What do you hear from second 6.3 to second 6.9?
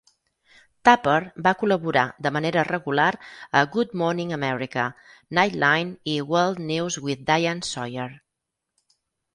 "World